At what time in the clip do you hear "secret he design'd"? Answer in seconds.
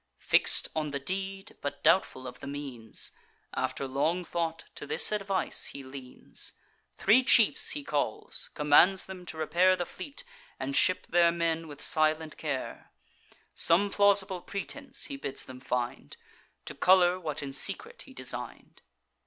17.53-18.81